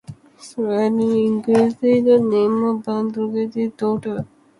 [0.39, 4.25] Sadie is incidentally the name of the band's longtime backing singer's daughter.